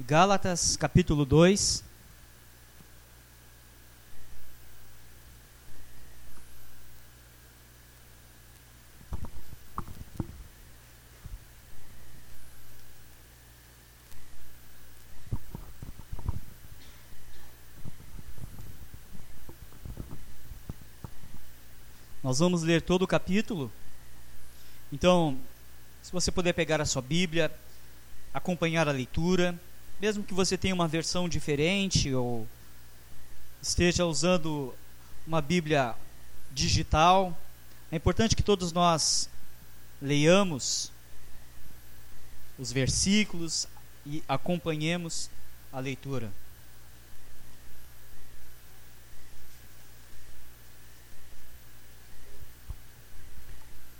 [0.00, 1.82] Gálatas capítulo 2.
[22.22, 23.72] Nós vamos ler todo o capítulo.
[24.92, 25.36] Então,
[26.02, 27.50] se você puder pegar a sua Bíblia,
[28.32, 29.58] acompanhar a leitura,
[30.00, 32.46] mesmo que você tenha uma versão diferente ou
[33.60, 34.74] esteja usando
[35.26, 35.94] uma Bíblia
[36.52, 37.36] digital,
[37.90, 39.28] é importante que todos nós
[40.00, 40.92] leiamos
[42.58, 43.66] os versículos
[44.06, 45.28] e acompanhemos
[45.72, 46.30] a leitura.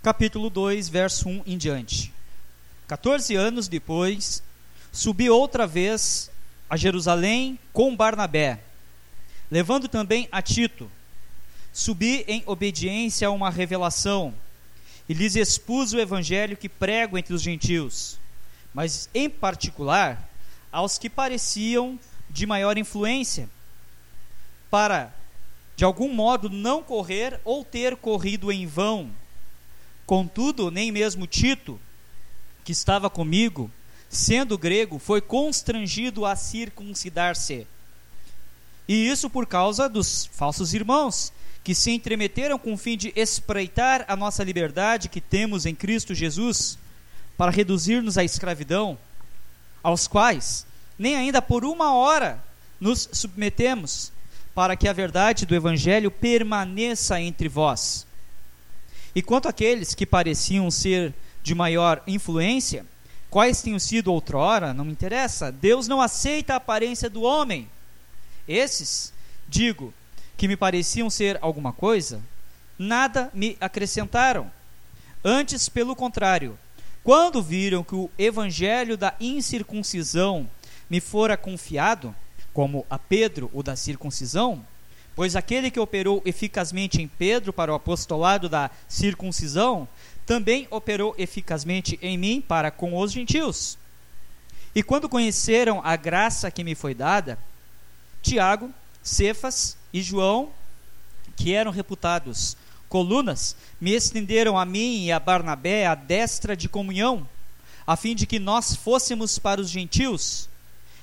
[0.01, 2.13] Capítulo 2, verso 1 em diante.
[2.87, 4.41] 14 anos depois,
[4.91, 6.29] subi outra vez
[6.69, 8.59] a Jerusalém com Barnabé,
[9.49, 10.89] levando também a Tito.
[11.71, 14.33] Subi em obediência a uma revelação
[15.07, 18.19] e lhes expus o evangelho que prego entre os gentios,
[18.73, 20.29] mas em particular
[20.71, 23.49] aos que pareciam de maior influência,
[24.69, 25.13] para
[25.75, 29.09] de algum modo não correr ou ter corrido em vão.
[30.05, 31.79] Contudo, nem mesmo Tito,
[32.63, 33.71] que estava comigo,
[34.09, 37.67] sendo grego, foi constrangido a circuncidar-se.
[38.87, 41.31] E isso por causa dos falsos irmãos,
[41.63, 46.15] que se entremeteram com o fim de espreitar a nossa liberdade que temos em Cristo
[46.15, 46.77] Jesus,
[47.37, 48.97] para reduzir-nos à escravidão,
[49.83, 50.65] aos quais
[50.97, 52.43] nem ainda por uma hora
[52.79, 54.11] nos submetemos,
[54.53, 58.05] para que a verdade do Evangelho permaneça entre vós.
[59.15, 62.85] E quanto àqueles que pareciam ser de maior influência,
[63.29, 65.51] quais tenham sido outrora, não me interessa.
[65.51, 67.69] Deus não aceita a aparência do homem.
[68.47, 69.13] Esses,
[69.47, 69.93] digo,
[70.35, 72.21] que me pareciam ser alguma coisa,
[72.77, 74.51] nada me acrescentaram.
[75.23, 76.57] Antes, pelo contrário,
[77.03, 80.49] quando viram que o evangelho da incircuncisão
[80.89, 82.15] me fora confiado,
[82.53, 84.65] como a Pedro o da circuncisão,
[85.15, 89.87] pois aquele que operou eficazmente em Pedro para o apostolado da circuncisão
[90.29, 93.79] também operou eficazmente em mim para com os gentios.
[94.75, 97.39] E quando conheceram a graça que me foi dada,
[98.21, 100.51] Tiago, Cefas e João,
[101.35, 102.55] que eram reputados
[102.87, 107.27] colunas, me estenderam a mim e a Barnabé a destra de comunhão,
[107.87, 110.47] a fim de que nós fôssemos para os gentios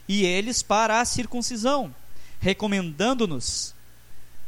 [0.06, 1.92] e eles para a circuncisão,
[2.38, 3.74] recomendando-nos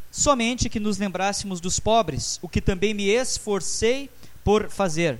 [0.08, 4.08] somente que nos lembrássemos dos pobres, o que também me esforcei
[4.48, 5.19] por fazer.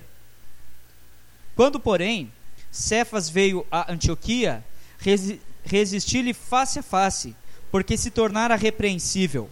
[1.55, 2.33] Quando, porém,
[2.71, 4.65] Cefas veio a Antioquia,
[4.97, 7.35] resi resisti-lhe face a face,
[7.69, 9.47] porque se tornara repreensível.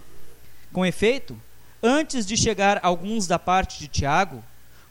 [0.73, 1.39] Com efeito,
[1.83, 4.43] antes de chegar alguns da parte de Tiago,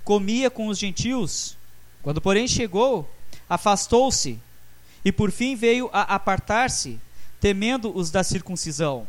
[0.04, 1.56] comia com os gentios.
[2.00, 3.10] Quando, porém, chegou,
[3.48, 4.38] afastou-se
[5.04, 7.00] e por fim veio a apartar-se,
[7.40, 9.04] temendo os da circuncisão.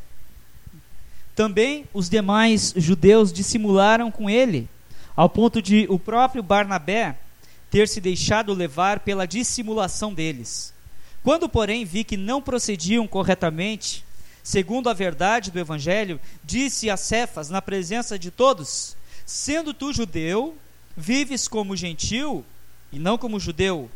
[1.36, 4.68] Também os demais judeus dissimularam com ele
[5.18, 7.18] ao ponto de o próprio Barnabé
[7.72, 10.72] ter se deixado levar pela dissimulação deles.
[11.24, 14.06] Quando, porém, vi que não procediam corretamente,
[14.44, 18.96] segundo a verdade do Evangelho, disse a Cefas, na presença de todos:
[19.26, 20.56] Sendo tu judeu,
[20.96, 22.46] vives como gentil
[22.92, 23.90] e não como judeu.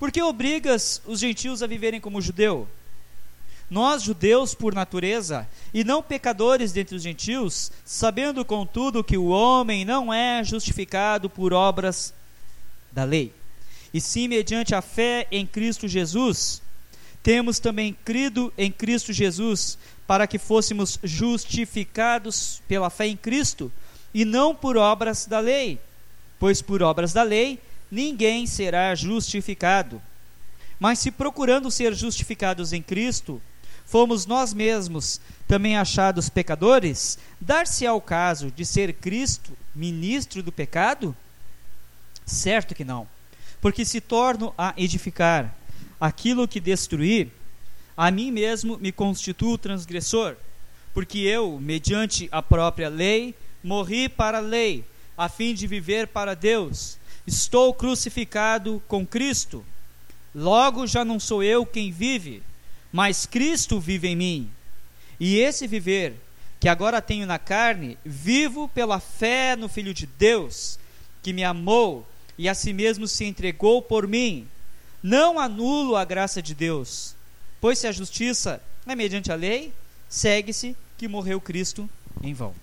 [0.00, 2.68] Por que obrigas os gentios a viverem como judeu?
[3.68, 9.84] Nós, judeus por natureza, e não pecadores dentre os gentios, sabendo contudo que o homem
[9.84, 12.14] não é justificado por obras
[12.92, 13.32] da lei,
[13.92, 16.62] e sim mediante a fé em Cristo Jesus,
[17.22, 23.72] temos também crido em Cristo Jesus, para que fôssemos justificados pela fé em Cristo,
[24.14, 25.80] e não por obras da lei,
[26.38, 27.58] pois por obras da lei
[27.90, 30.00] ninguém será justificado.
[30.78, 33.42] Mas se procurando ser justificados em Cristo,
[33.86, 41.16] fomos nós mesmos também achados pecadores, dar-se ao caso de ser Cristo ministro do pecado?
[42.24, 43.06] Certo que não.
[43.60, 45.54] Porque se torno a edificar
[46.00, 47.30] aquilo que destruí,
[47.96, 50.36] a mim mesmo me constituo transgressor,
[50.92, 54.84] porque eu, mediante a própria lei, morri para a lei,
[55.16, 56.98] a fim de viver para Deus.
[57.26, 59.64] Estou crucificado com Cristo.
[60.34, 62.42] Logo já não sou eu quem vive,
[62.96, 64.50] mas Cristo vive em mim.
[65.20, 66.14] E esse viver
[66.58, 70.78] que agora tenho na carne, vivo pela fé no Filho de Deus,
[71.22, 72.08] que me amou
[72.38, 74.48] e a si mesmo se entregou por mim.
[75.02, 77.14] não anulo a graça de Deus,
[77.60, 79.74] pois se a justiça é mediante a lei,
[80.08, 81.90] segue-se que morreu Cristo
[82.22, 82.54] em vão.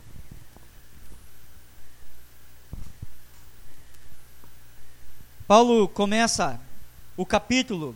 [5.46, 6.60] Paulo começa
[7.16, 7.96] o capítulo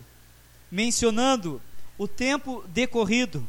[0.70, 1.60] mencionando
[1.98, 3.46] o tempo decorrido,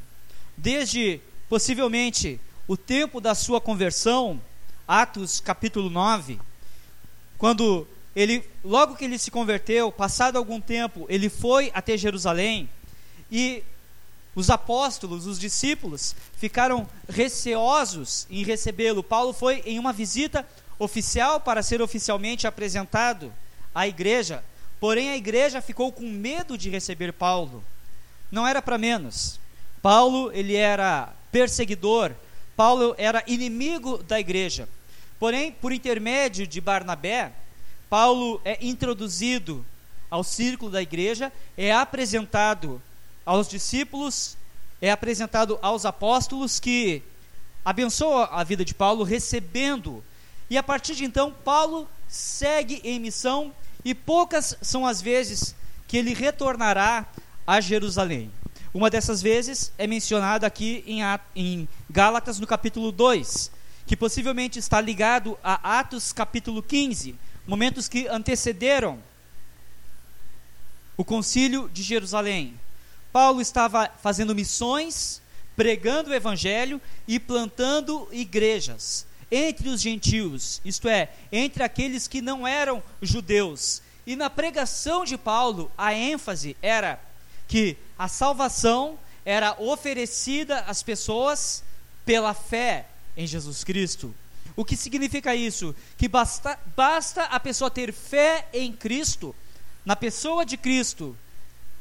[0.58, 4.42] desde possivelmente o tempo da sua conversão,
[4.88, 6.40] Atos capítulo 9,
[7.38, 12.68] quando ele, logo que ele se converteu, passado algum tempo, ele foi até Jerusalém
[13.32, 13.64] e
[14.36, 19.04] os apóstolos, os discípulos, ficaram receosos em recebê-lo.
[19.04, 20.48] Paulo foi em uma visita
[20.80, 23.32] oficial para ser oficialmente apresentado
[23.76, 24.44] à igreja,
[24.80, 27.64] porém a igreja ficou com medo de receber Paulo.
[28.32, 29.40] Não era para menos.
[29.82, 32.14] Paulo, ele era perseguidor,
[32.56, 34.68] Paulo era inimigo da igreja.
[35.18, 37.32] Porém, por intermédio de Barnabé,
[37.90, 39.66] Paulo é introduzido
[40.10, 42.82] ao círculo da igreja, é apresentado
[43.26, 44.38] aos discípulos,
[44.82, 47.04] é apresentado aos apóstolos que
[47.64, 50.04] abençoam a vida de Paulo, recebendo.
[50.50, 53.54] E a partir de então, Paulo segue em missão
[53.86, 55.56] e poucas são as vezes
[55.88, 57.06] que ele retornará
[57.50, 58.32] a Jerusalém.
[58.72, 61.00] Uma dessas vezes é mencionada aqui em,
[61.36, 63.52] em Gálatas, no capítulo 2,
[63.88, 67.16] que possivelmente está ligado a Atos, capítulo 15,
[67.48, 69.02] momentos que antecederam
[70.96, 72.54] o concílio de Jerusalém.
[73.12, 75.20] Paulo estava fazendo missões,
[75.56, 82.48] pregando o evangelho e plantando igrejas entre os gentios, isto é, entre aqueles que não
[82.48, 83.82] eram judeus.
[84.06, 87.09] E na pregação de Paulo, a ênfase era
[87.50, 91.64] que a salvação era oferecida às pessoas
[92.06, 92.86] pela fé
[93.18, 94.16] em Jesus Cristo.
[94.56, 95.76] O que significa isso?
[95.98, 99.36] Que basta, basta a pessoa ter fé em Cristo,
[99.84, 101.18] na pessoa de Cristo,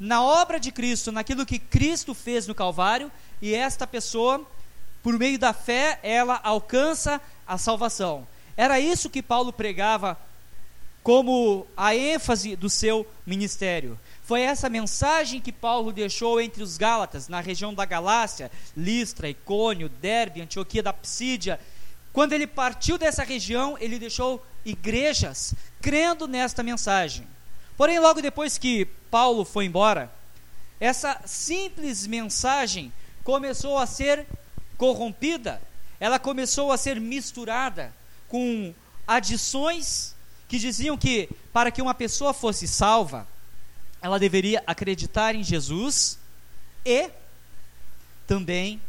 [0.00, 3.12] na obra de Cristo, naquilo que Cristo fez no Calvário,
[3.43, 4.44] e esta pessoa,
[5.03, 8.26] por meio da fé, ela alcança a salvação.
[8.56, 10.19] Era isso que Paulo pregava
[11.09, 13.99] como a ênfase do seu ministério.
[14.25, 19.89] Foi essa mensagem que Paulo deixou entre os Gálatas, na região da Galácia, Listra, Icônio,
[19.89, 21.59] Derbe, Antioquia da Psídia.
[22.13, 27.27] Quando ele partiu dessa região, ele deixou igrejas crendo nesta mensagem.
[27.75, 30.13] Porém, logo depois que Paulo foi embora,
[30.79, 32.93] essa simples mensagem
[33.25, 34.27] começou a ser
[34.77, 35.59] corrompida,
[35.99, 37.95] ela começou a ser misturada
[38.29, 38.75] com
[39.07, 40.18] adições
[40.49, 43.29] que diziam que para que uma pessoa fosse salva,
[44.00, 46.19] ela deveria acreditar em Jesus
[46.85, 47.11] e
[48.27, 48.81] também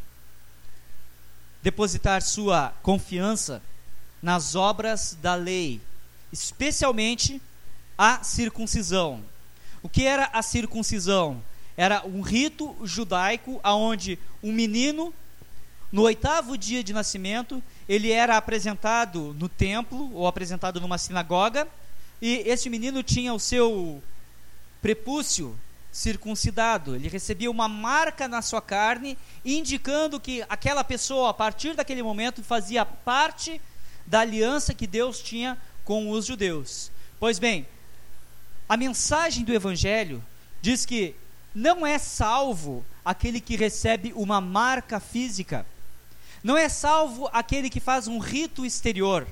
[1.61, 3.61] depositar sua confiança
[4.21, 5.81] nas obras da lei,
[6.31, 7.41] especialmente
[7.97, 9.23] a circuncisão.
[9.81, 11.41] O que era a circuncisão?
[11.75, 15.13] Era um rito judaico aonde um menino
[15.91, 21.67] no oitavo dia de nascimento, ele era apresentado no templo ou apresentado numa sinagoga,
[22.21, 24.03] e esse menino tinha o seu
[24.79, 25.59] prepúcio
[25.91, 32.03] circuncidado, ele recebia uma marca na sua carne, indicando que aquela pessoa, a partir daquele
[32.03, 33.59] momento, fazia parte
[34.05, 36.91] da aliança que Deus tinha com os judeus.
[37.19, 37.65] Pois bem,
[38.67, 40.23] a mensagem do Evangelho
[40.61, 41.15] diz que
[41.55, 45.65] não é salvo aquele que recebe uma marca física,
[46.43, 49.27] não é salvo aquele que faz um rito exterior,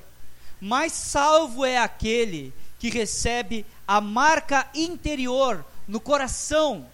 [0.59, 6.87] mas salvo é aquele que recebe a marca interior no coração,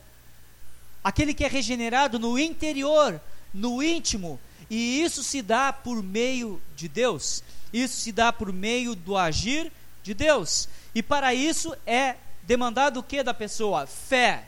[1.04, 3.20] aquele que é regenerado no interior,
[3.54, 4.40] no íntimo,
[4.70, 9.72] e isso se dá por meio de Deus, isso se dá por meio do agir
[10.04, 13.88] de Deus, e para isso é demandado o que da pessoa?
[13.88, 14.46] Fé.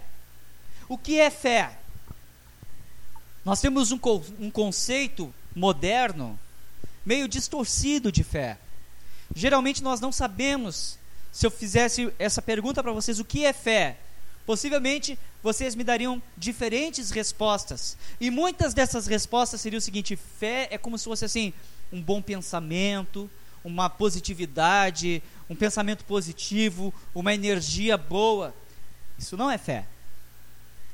[0.88, 1.80] O que é fé?
[3.44, 4.00] Nós temos um,
[4.40, 6.38] um conceito moderno,
[7.06, 8.58] meio distorcido de fé.
[9.34, 11.00] Geralmente nós não sabemos,
[11.32, 13.98] se eu fizesse essa pergunta para vocês, o que é fé?
[14.46, 17.98] Possivelmente vocês me dariam diferentes respostas.
[18.20, 21.54] E muitas dessas respostas seriam o seguinte: fé é como se fosse assim,
[21.92, 23.30] um bom pensamento,
[23.64, 28.54] uma positividade, um pensamento positivo, uma energia boa.
[29.18, 29.86] Isso não é fé.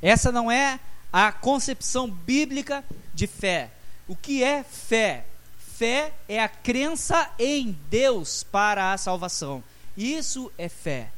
[0.02, 0.80] Essa não é
[1.12, 3.72] a concepção bíblica de fé.
[4.12, 5.24] O que é fé?
[5.58, 9.64] Fé é a crença em Deus para a salvação.
[9.96, 11.10] Isso é fé.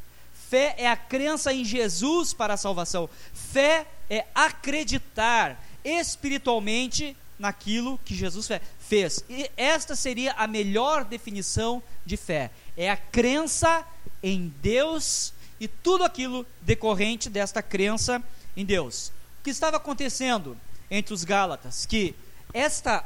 [0.47, 3.09] Fé é a crença em Jesus para a salvação.
[3.33, 8.47] Fé é acreditar espiritualmente naquilo que Jesus
[8.77, 9.25] fez.
[9.27, 12.51] E esta seria a melhor definição de fé.
[12.77, 13.83] É a crença
[14.21, 18.21] em Deus e tudo aquilo decorrente desta crença
[18.55, 19.11] em Deus.
[19.39, 20.55] O que estava acontecendo
[20.91, 21.87] entre os Gálatas?
[21.87, 22.13] Que
[22.53, 23.03] esta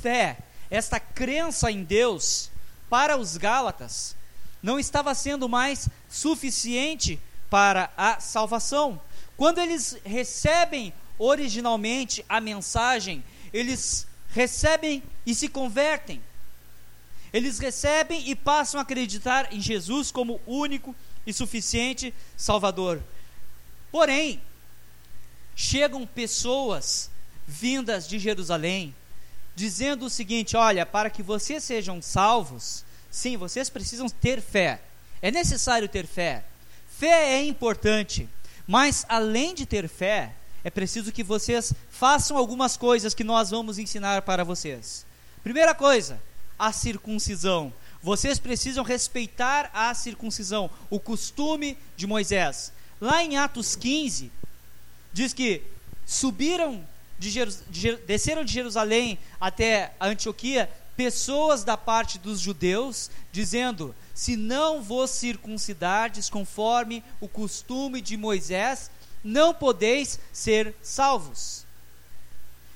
[0.00, 0.38] fé,
[0.70, 2.50] esta crença em Deus,
[2.88, 4.16] para os Gálatas,
[4.62, 9.00] não estava sendo mais suficiente para a salvação.
[9.36, 16.22] Quando eles recebem originalmente a mensagem, eles recebem e se convertem.
[17.32, 20.94] Eles recebem e passam a acreditar em Jesus como único
[21.26, 23.02] e suficiente Salvador.
[23.90, 24.40] Porém,
[25.54, 27.10] chegam pessoas
[27.48, 28.94] vindas de Jerusalém,
[29.56, 34.82] dizendo o seguinte: olha, para que vocês sejam salvos, sim, vocês precisam ter fé.
[35.22, 36.44] É necessário ter fé.
[36.90, 38.28] Fé é importante,
[38.66, 43.78] mas além de ter fé, é preciso que vocês façam algumas coisas que nós vamos
[43.78, 45.06] ensinar para vocês.
[45.42, 46.20] Primeira coisa,
[46.58, 47.72] a circuncisão.
[48.02, 52.72] Vocês precisam respeitar a circuncisão, o costume de Moisés.
[53.00, 54.30] Lá em Atos 15,
[55.12, 55.62] diz que
[56.06, 56.84] subiram
[57.18, 64.82] de, de desceram de Jerusalém até Antioquia pessoas da parte dos judeus, dizendo: Se não
[64.82, 68.90] vos circuncidardes conforme o costume de Moisés,
[69.22, 71.64] não podeis ser salvos.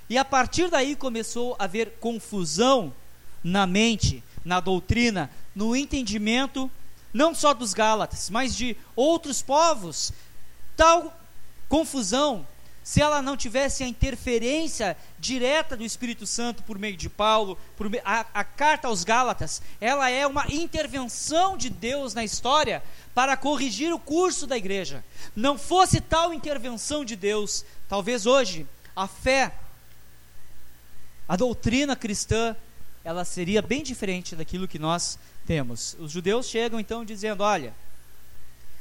[0.08, 2.94] E a partir daí começou a haver confusão
[3.42, 6.70] na mente, na doutrina, no entendimento,
[7.12, 10.12] não só dos Gálatas, mas de outros povos.
[10.76, 11.18] Tal
[11.68, 12.46] confusão,
[12.84, 17.88] se ela não tivesse a interferência direta do Espírito Santo por meio de Paulo, por
[17.88, 22.82] meio, a, a carta aos Gálatas, ela é uma intervenção de Deus na história
[23.14, 25.04] para corrigir o curso da igreja.
[25.36, 29.52] Não fosse tal intervenção de Deus, talvez hoje a fé,
[31.28, 32.56] a doutrina cristã
[33.04, 35.96] ela seria bem diferente daquilo que nós temos.
[35.98, 37.74] Os judeus chegam então dizendo: Olha,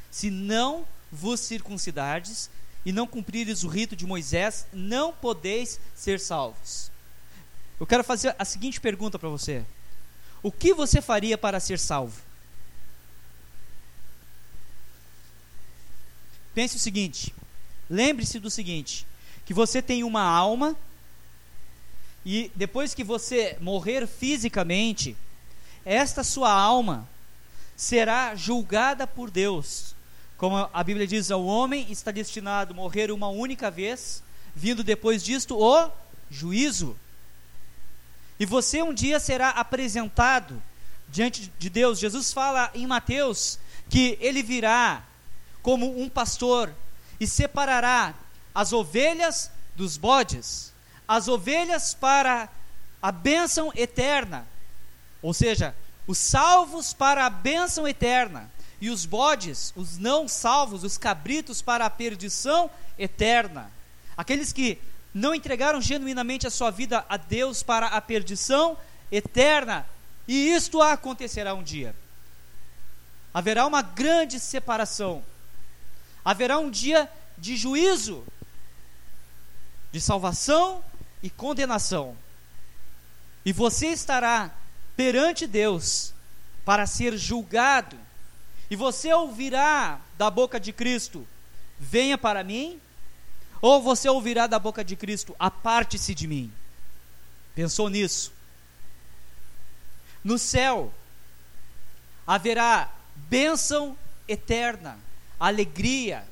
[0.10, 2.50] se não vos circuncidardes
[2.86, 6.92] e não cumprires o rito de Moisés, não podeis ser salvos.
[7.80, 9.64] Eu quero fazer a seguinte pergunta para você:
[10.42, 12.22] O que você faria para ser salvo?
[16.54, 17.34] Pense o seguinte:
[17.90, 19.06] lembre-se do seguinte,
[19.46, 20.76] que você tem uma alma
[22.26, 25.18] e depois que você morrer fisicamente,
[25.84, 27.08] esta sua alma
[27.76, 29.96] será julgada por Deus.
[30.41, 34.24] Como a Bíblia diz, o homem está destinado a morrer uma única vez,
[34.55, 35.91] vindo depois disto o
[36.31, 36.98] juízo.
[38.39, 40.60] E você um dia será apresentado
[41.07, 42.00] diante de Deus.
[42.00, 45.03] Jesus fala em Mateus que ele virá
[45.62, 46.74] como um pastor
[47.19, 48.15] e separará
[48.55, 50.71] as ovelhas dos bodes
[51.12, 52.48] as ovelhas para
[53.01, 54.48] a bênção eterna,
[55.21, 55.75] ou seja,
[56.07, 58.50] os salvos para a bênção eterna,
[58.82, 63.72] e os bodes, os não salvos, os cabritos para a perdição eterna.
[64.18, 64.80] Aqueles que
[65.14, 68.76] não entregaram genuinamente a sua vida a Deus para a perdição
[69.12, 69.86] eterna,
[70.28, 71.96] e isto acontecerá um dia.
[73.34, 75.24] Haverá uma grande separação,
[76.26, 78.26] haverá um dia de juízo,
[79.92, 80.84] de salvação
[81.22, 82.18] e condenação.
[83.46, 84.52] E você estará
[84.96, 86.14] perante Deus
[86.64, 87.98] para ser julgado.
[88.72, 91.28] E você ouvirá da boca de Cristo:
[91.78, 92.80] Venha para mim.
[93.62, 96.50] Ou você ouvirá da boca de Cristo: Aparte-se de mim.
[97.54, 98.32] Pensou nisso?
[100.24, 100.94] No céu
[102.25, 104.98] haverá bênção eterna,
[105.38, 106.25] alegria.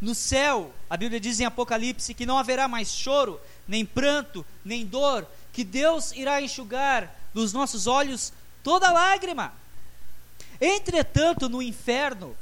[0.00, 4.86] No céu, a Bíblia diz em Apocalipse que não haverá mais choro, nem pranto, nem
[4.86, 8.32] dor, que Deus irá enxugar dos nossos olhos
[8.62, 9.52] toda lágrima.
[10.60, 12.36] Entretanto, no inferno,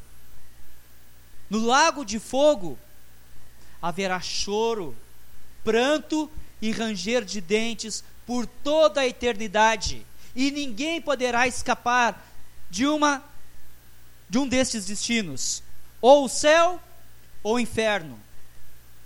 [1.49, 2.79] no lago de fogo,
[3.81, 4.97] haverá choro,
[5.64, 12.25] pranto e ranger de dentes por toda a eternidade, e ninguém poderá escapar
[12.71, 13.25] de uma
[14.29, 15.61] de um destes destinos,
[16.00, 16.81] ou o céu
[17.43, 18.17] ou o inferno.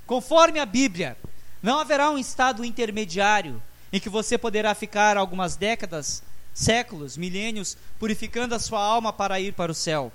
[0.06, 1.16] Conforme a Bíblia,
[1.62, 6.22] não haverá um estado intermediário em que você poderá ficar algumas décadas,
[6.54, 10.12] séculos, milênios, purificando a sua alma para ir para o céu.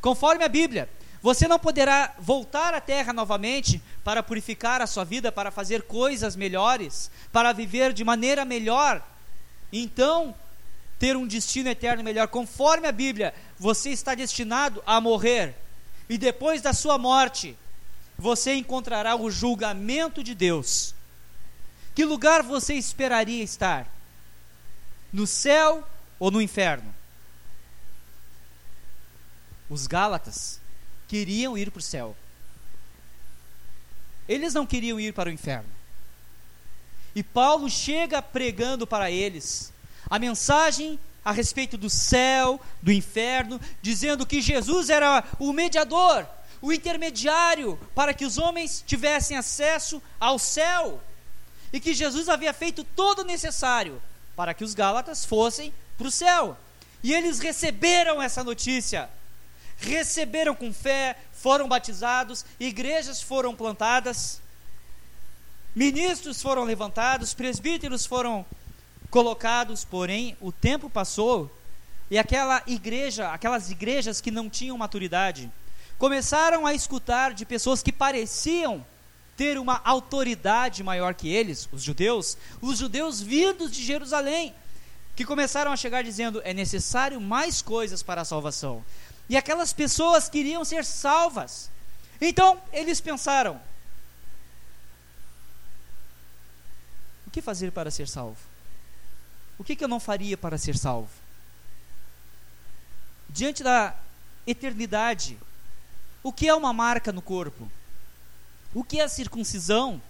[0.00, 0.88] Conforme a Bíblia,
[1.20, 6.34] você não poderá voltar à terra novamente para purificar a sua vida, para fazer coisas
[6.36, 9.06] melhores, para viver de maneira melhor.
[9.70, 10.34] Então,
[10.98, 12.28] ter um destino eterno melhor.
[12.28, 15.54] Conforme a Bíblia, você está destinado a morrer.
[16.08, 17.56] E depois da sua morte,
[18.16, 20.94] você encontrará o julgamento de Deus.
[21.94, 23.86] Que lugar você esperaria estar?
[25.12, 25.86] No céu
[26.18, 26.94] ou no inferno?
[29.68, 30.60] Os Gálatas
[31.08, 32.16] queriam ir para o céu.
[34.28, 35.68] Eles não queriam ir para o inferno.
[37.14, 39.72] E Paulo chega pregando para eles
[40.08, 46.26] a mensagem a respeito do céu, do inferno, dizendo que Jesus era o mediador,
[46.62, 51.02] o intermediário para que os homens tivessem acesso ao céu.
[51.72, 54.02] E que Jesus havia feito todo o necessário
[54.40, 56.56] para que os Gálatas fossem para o céu.
[57.02, 59.10] E eles receberam essa notícia,
[59.76, 64.40] receberam com fé, foram batizados, igrejas foram plantadas,
[65.76, 68.46] ministros foram levantados, presbíteros foram
[69.10, 71.54] colocados, porém o tempo passou
[72.10, 75.52] e aquela igreja, aquelas igrejas que não tinham maturidade,
[75.98, 78.86] começaram a escutar de pessoas que pareciam
[79.40, 84.54] ter uma autoridade maior que eles, os judeus, os judeus vindos de Jerusalém,
[85.16, 88.84] que começaram a chegar dizendo: é necessário mais coisas para a salvação.
[89.30, 91.70] E aquelas pessoas queriam ser salvas.
[92.20, 93.58] Então eles pensaram:
[97.26, 98.36] o que fazer para ser salvo?
[99.58, 101.08] O que, que eu não faria para ser salvo?
[103.26, 103.96] Diante da
[104.46, 105.38] eternidade,
[106.22, 107.72] o que é uma marca no corpo?
[108.74, 110.00] O que é circuncisão?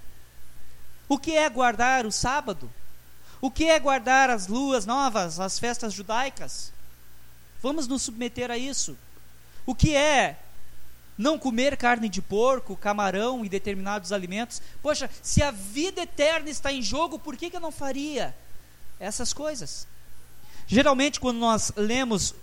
[1.09, 2.71] O que é guardar o sábado?
[3.41, 6.73] O que é guardar as luas novas, as festas judaicas?
[7.63, 8.97] Vamos nos submeter a isso.
[9.65, 10.39] O que é
[11.17, 14.61] não comer carne de porco, camarão e determinados alimentos?
[14.83, 18.35] Poxa, se a vida eterna está em jogo, por que, que eu não faria
[18.99, 19.87] essas coisas?
[20.67, 22.35] Geralmente, quando nós lemos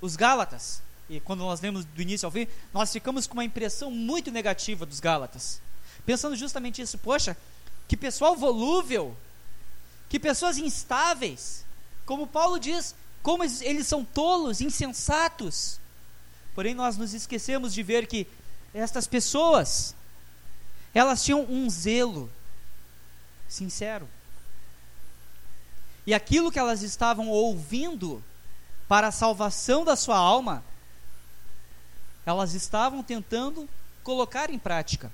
[0.00, 3.90] os Gálatas, e quando nós lemos do início ao fim, nós ficamos com uma impressão
[3.90, 5.60] muito negativa dos Gálatas.
[6.06, 7.36] Pensando justamente isso, poxa,
[7.88, 9.16] que pessoal volúvel,
[10.08, 11.64] que pessoas instáveis,
[12.06, 15.80] como Paulo diz, como eles são tolos, insensatos.
[16.54, 18.24] Porém, nós nos esquecemos de ver que
[18.72, 19.96] estas pessoas,
[20.94, 22.30] elas tinham um zelo
[23.48, 24.08] sincero.
[26.06, 28.22] E aquilo que elas estavam ouvindo
[28.86, 30.64] para a salvação da sua alma,
[32.24, 33.68] elas estavam tentando
[34.02, 35.10] colocar em prática.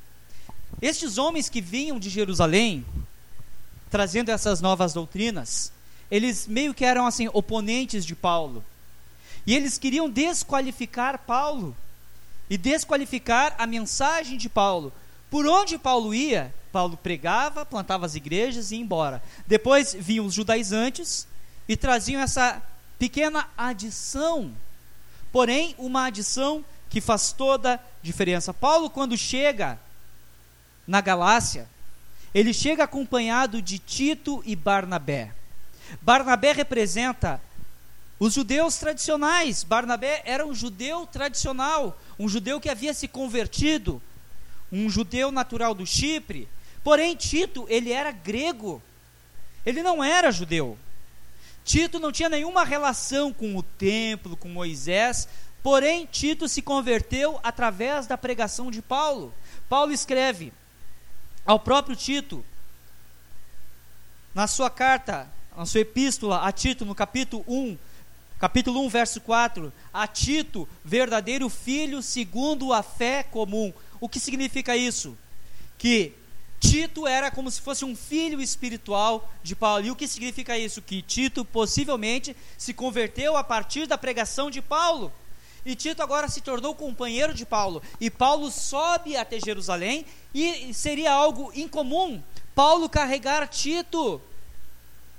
[0.81, 2.85] Estes homens que vinham de Jerusalém,
[3.90, 5.73] trazendo essas novas doutrinas,
[6.11, 8.64] eles meio que eram assim oponentes de Paulo.
[9.47, 11.77] E eles queriam desqualificar Paulo
[12.51, 14.92] e desqualificar a mensagem de Paulo.
[15.31, 19.23] Por onde Paulo ia, Paulo pregava, plantava as igrejas e ia embora.
[19.47, 21.27] Depois vinham os judaizantes
[21.69, 22.62] e traziam essa
[22.99, 24.53] pequena adição,
[25.33, 28.55] porém uma adição que faz toda a diferença.
[28.55, 29.79] Paulo, quando chega
[30.87, 31.68] na Galácia,
[32.35, 35.33] ele chega acompanhado de Tito e Barnabé.
[36.03, 37.40] Barnabé representa
[38.18, 39.62] os judeus tradicionais.
[39.62, 44.03] Barnabé era um judeu tradicional, um judeu que havia se convertido,
[44.70, 46.49] um judeu natural do Chipre.
[46.83, 48.83] Porém, Tito, ele era grego.
[49.64, 50.79] Ele não era judeu.
[51.64, 55.29] Tito não tinha nenhuma relação com o templo, com Moisés,
[55.66, 59.35] porém Tito se converteu através da pregação de Paulo.
[59.68, 60.52] Paulo escreve
[61.44, 62.44] ao próprio Tito,
[64.33, 67.76] na sua carta, na sua epístola a Tito, no capítulo 1,
[68.38, 73.74] capítulo 1, verso 4, a Tito, verdadeiro filho segundo a fé comum.
[73.98, 75.18] O que significa isso?
[75.76, 76.12] Que
[76.61, 79.85] Tito era como se fosse um filho espiritual de Paulo.
[79.85, 80.81] E o que significa isso?
[80.81, 85.12] Que Tito possivelmente se converteu a partir da pregação de Paulo.
[85.66, 87.83] E Tito agora se tornou companheiro de Paulo.
[88.00, 92.22] E Paulo sobe até Jerusalém e seria algo incomum
[92.57, 94.18] Paulo carregar Tito.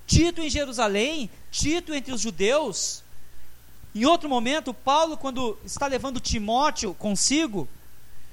[0.07, 3.03] Tito em Jerusalém, Tito entre os judeus.
[3.93, 7.69] Em outro momento, Paulo, quando está levando Timóteo consigo,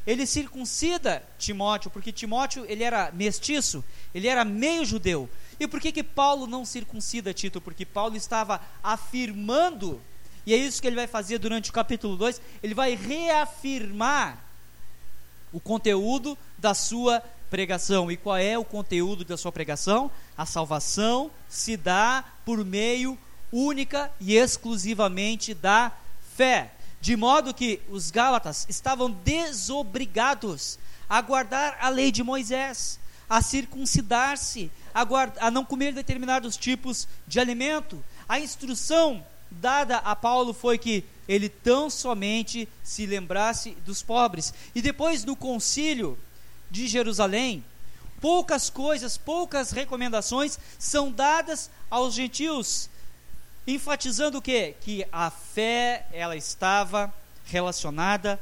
[0.06, 5.28] ele circuncida Timóteo, porque Timóteo ele era mestiço, ele era meio judeu.
[5.60, 7.60] E por que, que Paulo não circuncida Tito?
[7.60, 10.00] Porque Paulo estava afirmando,
[10.46, 14.38] e é isso que ele vai fazer durante o capítulo 2, ele vai reafirmar
[15.52, 18.10] o conteúdo da sua pregação.
[18.10, 20.10] E qual é o conteúdo da sua pregação?
[20.36, 23.16] A salvação se dá por meio
[23.52, 25.92] única e exclusivamente da
[26.36, 26.72] fé
[27.04, 34.70] de modo que os Gálatas estavam desobrigados a guardar a lei de Moisés, a circuncidar-se,
[34.94, 35.06] a,
[35.46, 38.02] a não comer determinados tipos de alimento.
[38.26, 39.22] A instrução
[39.60, 44.52] dada a Paulo foi que ele tão somente se lembrasse dos pobres.
[44.74, 46.18] E depois no concílio
[46.70, 47.64] de Jerusalém,
[48.20, 52.90] poucas coisas, poucas recomendações são dadas aos gentios
[53.66, 54.74] enfatizando o quê?
[54.80, 57.12] Que a fé ela estava
[57.46, 58.40] relacionada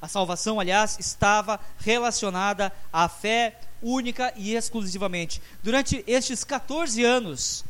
[0.00, 5.40] A salvação, aliás, estava relacionada à fé única e exclusivamente.
[5.62, 7.64] Durante estes 14 anos,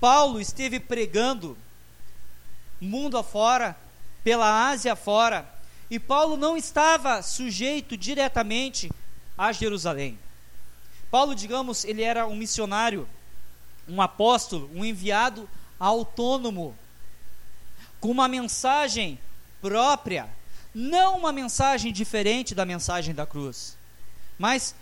[0.00, 1.54] Paulo esteve pregando
[2.84, 3.76] mundo afora,
[4.22, 5.48] pela Ásia afora,
[5.90, 8.90] e Paulo não estava sujeito diretamente
[9.36, 10.18] a Jerusalém.
[11.10, 13.08] Paulo, digamos, ele era um missionário,
[13.88, 16.76] um apóstolo, um enviado autônomo,
[18.00, 19.18] com uma mensagem
[19.60, 20.28] própria,
[20.74, 23.76] não uma mensagem diferente da mensagem da cruz,
[24.38, 24.74] mas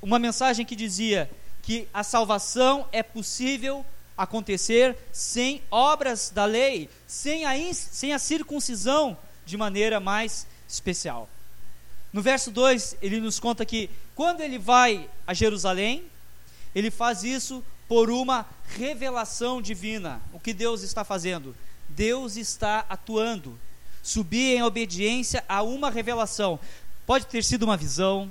[0.00, 1.30] uma mensagem que dizia
[1.62, 3.84] que a salvação é possível
[4.16, 11.28] acontecer sem obras da lei, sem a, sem a circuncisão de maneira mais especial.
[12.12, 16.04] No verso 2, ele nos conta que quando ele vai a Jerusalém,
[16.74, 18.46] ele faz isso por uma
[18.76, 20.22] revelação divina.
[20.32, 21.56] O que Deus está fazendo?
[21.88, 23.58] Deus está atuando.
[24.02, 26.60] Subir em obediência a uma revelação.
[27.06, 28.30] Pode ter sido uma visão,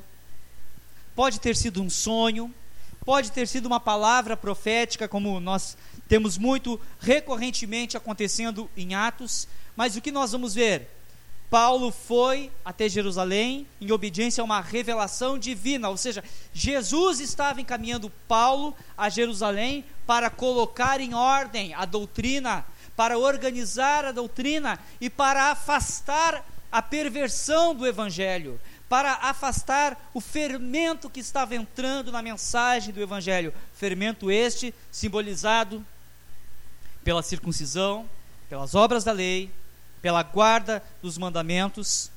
[1.16, 2.54] pode ter sido um sonho,
[3.06, 9.96] pode ter sido uma palavra profética, como nós temos muito recorrentemente acontecendo em Atos, mas
[9.96, 10.90] o que nós vamos ver?
[11.50, 18.10] Paulo foi até Jerusalém em obediência a uma revelação divina, ou seja, Jesus estava encaminhando
[18.28, 25.52] Paulo a Jerusalém para colocar em ordem a doutrina, para organizar a doutrina e para
[25.52, 28.60] afastar a perversão do evangelho,
[28.90, 33.54] para afastar o fermento que estava entrando na mensagem do Evangelho.
[33.74, 35.86] Fermento este simbolizado
[37.04, 38.10] pela circuncisão,
[38.50, 39.52] pelas obras da lei,
[40.02, 42.12] pela guarda dos mandamentos.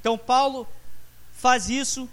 [0.00, 0.66] Então, Paulo
[1.32, 2.08] faz isso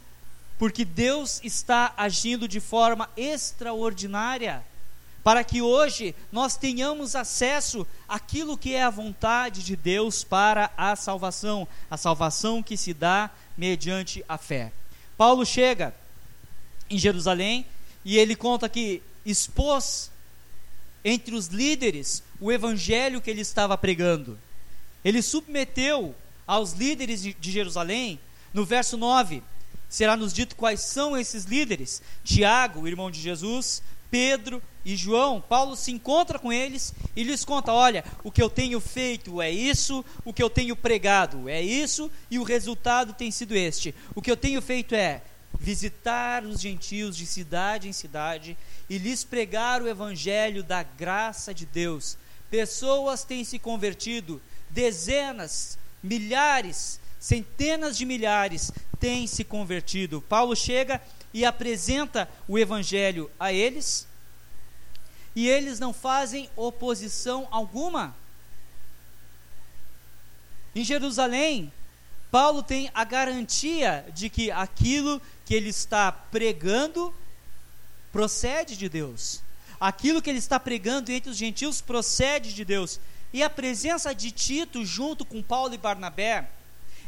[0.58, 4.64] porque Deus está agindo de forma extraordinária
[5.26, 10.96] para que hoje nós tenhamos acesso àquilo que é a vontade de Deus para a
[10.96, 14.72] salvação, a salvação que se dá mediante a fé.
[15.18, 15.96] Paulo chega
[16.88, 17.66] em Jerusalém
[18.06, 20.12] e ele conta que expôs
[21.04, 24.38] entre os líderes o evangelho que ele estava pregando.
[25.04, 26.14] Ele submeteu
[26.46, 28.20] aos líderes de Jerusalém,
[28.54, 29.42] no verso 9,
[29.90, 35.76] será nos dito quais são esses líderes: Tiago, irmão de Jesus, Pedro e João, Paulo
[35.76, 40.06] se encontra com eles e lhes conta: olha, o que eu tenho feito é isso,
[40.24, 43.96] o que eu tenho pregado é isso, e o resultado tem sido este.
[44.14, 45.24] O que eu tenho feito é
[45.60, 48.56] visitar os gentios de cidade em cidade
[48.88, 52.16] e lhes pregar o evangelho da graça de Deus.
[52.52, 60.22] Pessoas têm se convertido, dezenas, milhares, centenas de milhares têm se convertido.
[60.22, 61.02] Paulo chega
[61.34, 64.08] e apresenta o evangelho a eles,
[65.36, 68.16] e eles não fazem oposição alguma.
[70.74, 71.72] Em Jerusalém,
[72.32, 77.14] Paulo tem a garantia de que aquilo que ele está pregando
[78.12, 79.42] procede de Deus.
[79.80, 83.00] Aquilo que ele está pregando entre os gentios procede de Deus.
[83.34, 86.50] E a presença de Tito junto com Paulo e Barnabé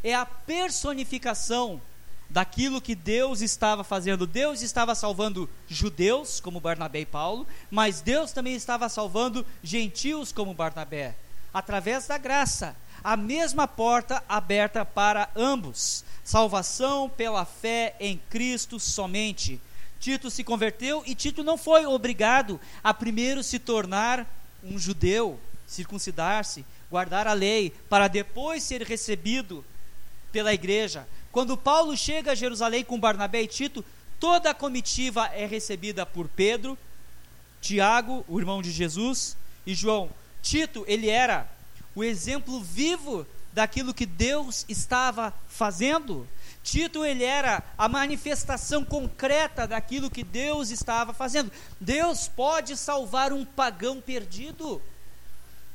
[0.04, 1.82] é a personificação
[2.30, 4.28] daquilo que Deus estava fazendo.
[4.28, 10.54] Deus estava salvando judeus, como Barnabé e Paulo, mas Deus também estava salvando gentios, como
[10.54, 11.16] Barnabé,
[11.54, 12.76] através da graça.
[13.04, 16.04] A mesma porta aberta para ambos.
[16.24, 19.62] Salvação pela fé em Cristo somente.
[20.00, 24.28] Tito se converteu e Tito não foi obrigado a primeiro se tornar
[24.64, 29.64] um judeu, circuncidar-se, guardar a lei, para depois ser recebido
[30.32, 31.08] pela igreja.
[31.32, 33.84] Quando Paulo chega a Jerusalém com Barnabé e Tito,
[34.20, 36.78] toda a comitiva é recebida por Pedro,
[37.62, 39.36] Tiago, o irmão de Jesus,
[39.66, 40.10] e João.
[40.42, 41.48] Tito, ele era
[41.94, 46.28] o exemplo vivo daquilo que Deus estava fazendo.
[46.64, 51.52] Tito, ele era a manifestação concreta daquilo que Deus estava fazendo.
[51.80, 54.82] Deus pode salvar um pagão perdido.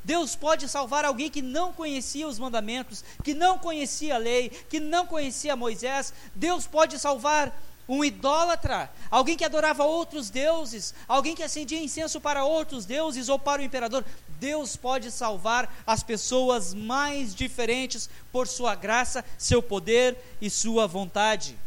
[0.03, 4.79] Deus pode salvar alguém que não conhecia os mandamentos, que não conhecia a lei, que
[4.79, 6.13] não conhecia Moisés.
[6.35, 12.45] Deus pode salvar um idólatra, alguém que adorava outros deuses, alguém que acendia incenso para
[12.45, 14.05] outros deuses ou para o imperador.
[14.39, 21.57] Deus pode salvar as pessoas mais diferentes por sua graça, seu poder e sua vontade.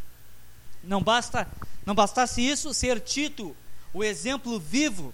[0.83, 1.49] Não basta,
[1.85, 3.57] não bastasse isso ser Tito,
[3.93, 5.13] o exemplo vivo,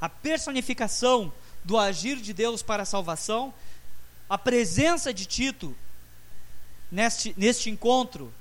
[0.00, 1.32] a personificação
[1.64, 3.52] do agir de Deus para a salvação,
[4.28, 5.76] a presença de Tito
[6.90, 8.32] neste, neste encontro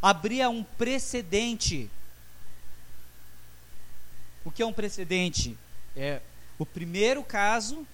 [0.00, 1.90] abria um precedente.
[4.44, 5.56] O que é um precedente?
[5.96, 6.20] É
[6.58, 7.86] o primeiro caso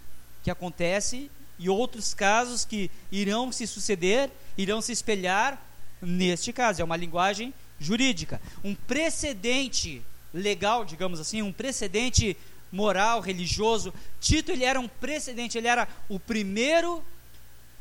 [0.42, 5.60] que acontece e outros casos que irão se suceder irão se espelhar
[6.00, 6.80] neste caso.
[6.80, 8.40] É uma linguagem jurídica.
[8.62, 12.36] Um precedente legal, digamos assim, um precedente
[12.70, 13.92] moral, religioso.
[14.20, 17.02] Tito ele era um precedente, ele era o primeiro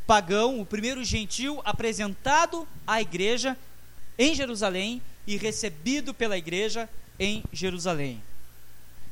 [0.05, 3.57] pagão, o primeiro gentil apresentado à igreja
[4.17, 8.23] em Jerusalém e recebido pela igreja em Jerusalém.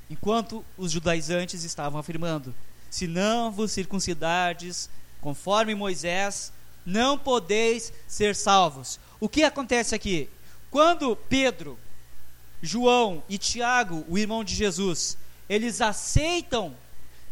[0.09, 2.55] Enquanto os judaizantes estavam afirmando:
[2.89, 6.53] se não vos circuncidardes, conforme Moisés,
[6.85, 8.99] não podeis ser salvos.
[9.19, 10.29] O que acontece aqui?
[10.69, 11.79] Quando Pedro,
[12.61, 15.17] João e Tiago, o irmão de Jesus,
[15.49, 16.75] eles aceitam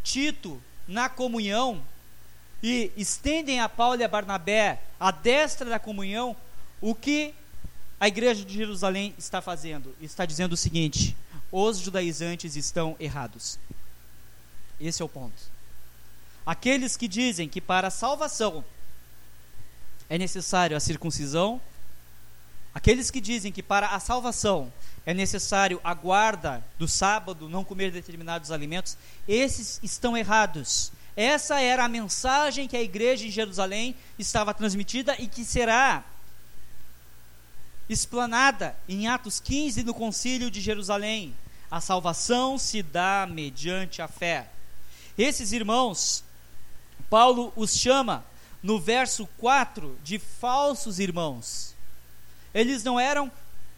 [0.03, 1.81] Tito na comunhão
[2.61, 6.35] e estendem a Paulo e a Barnabé a destra da comunhão,
[6.79, 7.33] o que
[7.99, 9.95] a igreja de Jerusalém está fazendo?
[10.01, 11.15] Está dizendo o seguinte:
[11.51, 13.57] os judaizantes estão errados.
[14.79, 15.53] Esse é o ponto.
[16.45, 18.65] Aqueles que dizem que para a salvação
[20.09, 21.61] é necessário a circuncisão,
[22.73, 24.71] aqueles que dizem que para a salvação
[25.05, 30.91] é necessário a guarda do sábado, não comer determinados alimentos, esses estão errados.
[31.15, 36.03] Essa era a mensagem que a igreja em Jerusalém estava transmitida e que será
[37.89, 41.35] explanada em Atos 15 no Concílio de Jerusalém.
[41.69, 44.49] A salvação se dá mediante a fé.
[45.17, 46.23] Esses irmãos,
[47.09, 48.25] Paulo os chama
[48.61, 51.75] no verso 4 de falsos irmãos.
[52.53, 53.31] Eles não eram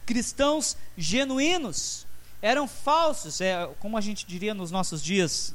[0.05, 2.05] cristãos genuínos,
[2.41, 5.53] eram falsos, é como a gente diria nos nossos dias,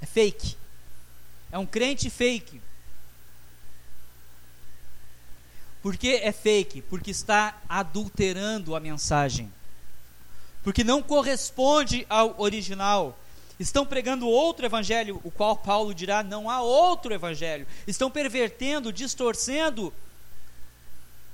[0.00, 0.56] é fake.
[1.50, 2.60] É um crente fake.
[5.82, 6.80] Por que é fake?
[6.82, 9.52] Porque está adulterando a mensagem.
[10.62, 13.18] Porque não corresponde ao original.
[13.58, 17.66] Estão pregando outro evangelho, o qual Paulo dirá: não há outro evangelho.
[17.86, 19.92] Estão pervertendo, distorcendo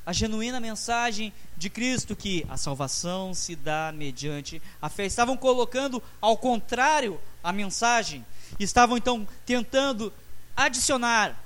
[0.08, 5.04] a genuína mensagem de Cristo, que a salvação se dá mediante a fé.
[5.04, 8.24] Estavam colocando ao contrário a mensagem.
[8.58, 10.10] Estavam então tentando
[10.56, 11.38] adicionar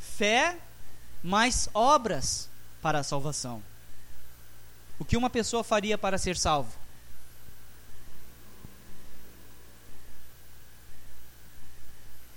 [0.00, 0.56] fé
[1.22, 2.48] mais obras
[2.80, 3.62] para a salvação.
[4.98, 6.72] O que uma pessoa faria para ser salvo?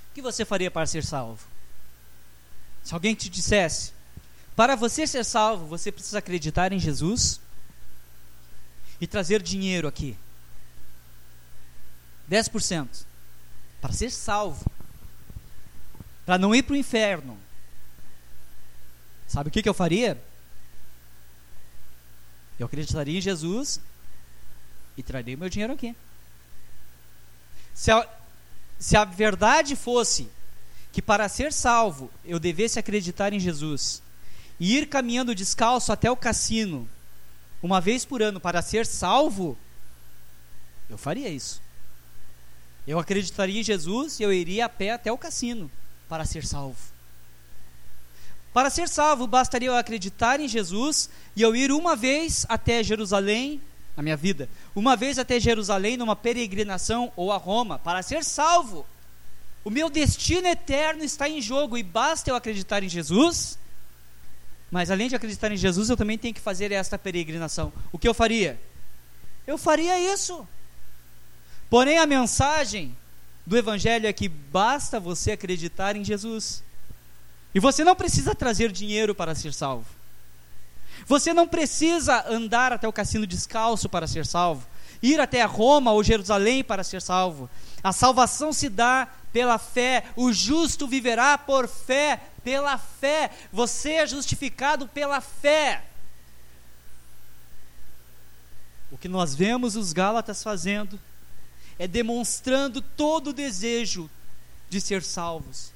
[0.10, 1.48] O que você faria para ser salvo?
[2.84, 3.94] Se alguém te dissesse,
[4.62, 7.42] para você ser salvo, você precisa acreditar em Jesus
[9.00, 10.16] e trazer dinheiro aqui.
[12.30, 13.04] 10%.
[13.82, 14.64] Para ser salvo.
[16.28, 17.40] Para não ir para o inferno.
[19.28, 20.24] Sabe o que, que eu faria?
[22.60, 23.82] Eu acreditaria em Jesus
[24.96, 25.96] e traria meu dinheiro aqui.
[27.74, 28.08] Se a,
[28.78, 30.30] se a verdade fosse
[30.92, 34.04] que para ser salvo eu devesse acreditar em Jesus
[34.62, 36.88] e ir caminhando descalço até o cassino
[37.64, 39.58] uma vez por ano para ser salvo,
[40.88, 41.60] eu faria isso.
[42.86, 45.70] Eu acreditaria em Jesus e eu iria a pé até o cassino
[46.08, 46.78] para ser salvo.
[48.54, 53.60] Para ser salvo, bastaria eu acreditar em Jesus e eu ir uma vez até Jerusalém,
[53.98, 58.86] na minha vida, uma vez até Jerusalém numa peregrinação ou a Roma, para ser salvo.
[59.64, 63.58] O meu destino eterno está em jogo e basta eu acreditar em Jesus
[64.72, 67.74] mas além de acreditar em Jesus, eu também tenho que fazer esta peregrinação.
[67.92, 68.60] O que eu faria?
[69.46, 70.48] Eu faria isso.
[71.70, 72.96] Porém, a mensagem
[73.46, 76.64] do Evangelho é que basta você acreditar em Jesus.
[77.54, 79.86] E você não precisa trazer dinheiro para ser salvo.
[81.06, 84.66] Você não precisa andar até o cassino descalço para ser salvo.
[85.04, 87.50] Ir até Roma ou Jerusalém para ser salvo.
[87.84, 90.06] A salvação se dá pela fé.
[90.16, 93.32] O justo viverá por fé pela fé.
[93.52, 95.84] Você é justificado pela fé.
[98.92, 101.00] O que nós vemos os Gálatas fazendo
[101.80, 104.10] é demonstrando todo o desejo
[104.70, 105.72] de ser salvos.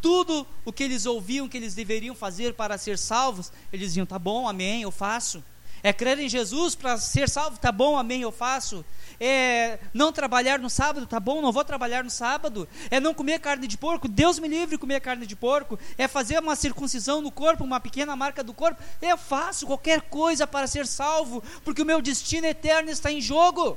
[0.00, 4.18] Tudo o que eles ouviam que eles deveriam fazer para ser salvos, eles diziam: tá
[4.18, 5.42] bom, amém, eu faço.
[5.84, 8.82] É crer em Jesus para ser salvo, tá bom, amém, eu faço.
[9.20, 12.66] É não trabalhar no sábado, tá bom, não vou trabalhar no sábado.
[12.90, 15.78] É não comer carne de porco, Deus me livre de comer carne de porco.
[15.98, 18.82] É fazer uma circuncisão no corpo, uma pequena marca do corpo.
[19.02, 23.76] Eu faço qualquer coisa para ser salvo, porque o meu destino eterno está em jogo.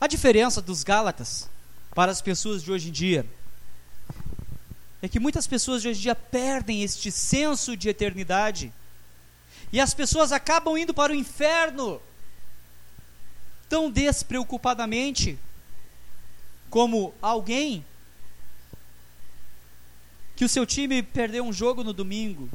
[0.00, 1.48] A diferença dos Gálatas
[1.94, 3.24] para as pessoas de hoje em dia
[5.00, 8.72] é que muitas pessoas de hoje em dia perdem este senso de eternidade
[9.72, 12.00] e as pessoas acabam indo para o inferno
[13.68, 15.38] tão despreocupadamente
[16.70, 17.84] como alguém
[20.36, 22.48] que o seu time perdeu um jogo no domingo,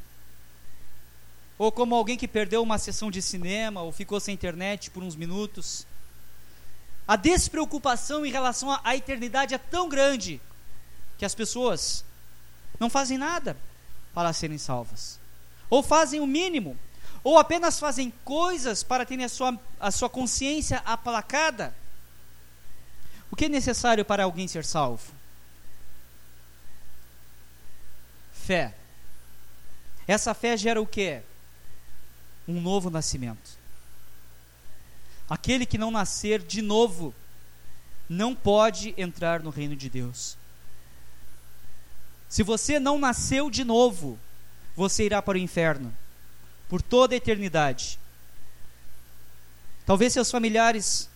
[1.57, 5.15] ou como alguém que perdeu uma sessão de cinema, ou ficou sem internet por uns
[5.15, 5.85] minutos.
[7.05, 10.39] A despreocupação em relação à eternidade é tão grande
[11.17, 12.05] que as pessoas
[12.79, 13.57] não fazem nada
[14.13, 15.19] para serem salvas,
[15.69, 16.77] ou fazem o mínimo,
[17.23, 21.73] ou apenas fazem coisas para terem a sua, a sua consciência aplacada.
[23.31, 25.13] O que é necessário para alguém ser salvo?
[28.33, 28.75] Fé.
[30.05, 31.21] Essa fé gera o que?
[32.45, 33.57] Um novo nascimento.
[35.29, 37.15] Aquele que não nascer de novo
[38.09, 40.37] não pode entrar no reino de Deus.
[42.27, 44.19] Se você não nasceu de novo,
[44.75, 45.95] você irá para o inferno
[46.73, 47.99] por toda a eternidade.
[49.85, 51.07] Talvez seus familiares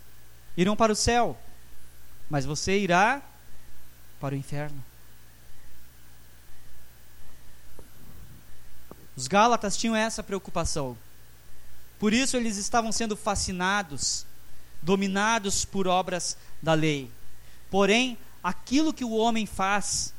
[0.56, 1.36] irão para o céu,
[2.30, 3.24] mas você irá
[4.20, 4.86] para o inferno.
[9.16, 10.96] Os Gálatas tinham essa preocupação.
[11.98, 14.28] Por isso eles estavam sendo fascinados,
[14.80, 17.10] dominados por obras da lei.
[17.72, 20.14] Porém, aquilo que o homem faz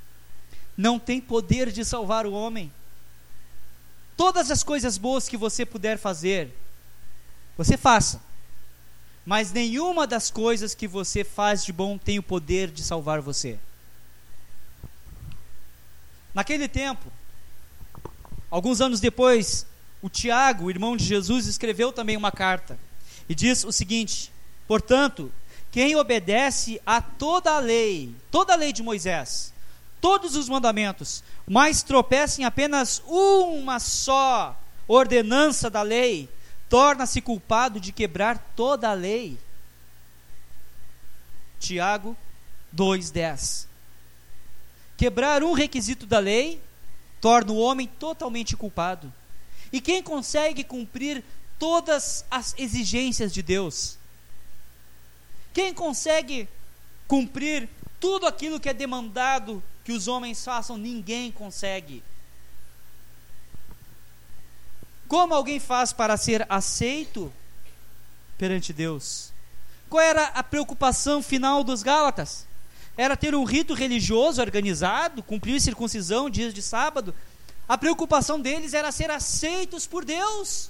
[0.77, 2.73] não tem poder de salvar o homem.
[4.19, 6.55] Todas as coisas boas que você puder fazer,
[7.57, 8.21] você faça.
[9.25, 13.59] Mas nenhuma das coisas que você faz de bom tem o poder de salvar você.
[16.35, 17.11] Naquele tempo,
[18.51, 19.67] Alguns anos depois,
[20.01, 22.79] o Tiago, irmão de Jesus, escreveu também uma carta
[23.29, 24.33] e diz o seguinte:
[24.67, 25.31] Portanto,
[25.71, 29.53] quem obedece a toda a lei, toda a lei de Moisés,
[30.01, 36.29] todos os mandamentos, mas tropeça em apenas uma só ordenança da lei,
[36.69, 39.39] torna-se culpado de quebrar toda a lei.
[41.59, 42.17] Tiago
[42.73, 43.67] 2:10.
[44.97, 46.61] Quebrar um requisito da lei
[47.21, 49.13] torna o homem totalmente culpado.
[49.73, 51.23] E quem consegue cumprir
[51.59, 53.99] todas as exigências de Deus?
[55.53, 56.49] Quem consegue
[57.07, 57.69] cumprir
[58.01, 60.77] tudo aquilo que é demandado que os homens façam?
[60.77, 62.03] Ninguém consegue.
[65.09, 67.33] Como alguém faz para ser aceito
[68.37, 69.33] perante Deus?
[69.89, 72.47] Qual era a preocupação final dos Gálatas?
[72.99, 77.15] era ter um rito religioso organizado, cumprir circuncisão dias de sábado.
[77.69, 80.69] A preocupação deles era ser aceitos por Deus.